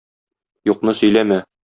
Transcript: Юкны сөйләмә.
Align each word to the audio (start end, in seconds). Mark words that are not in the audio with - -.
Юкны 0.71 0.95
сөйләмә. 1.01 1.39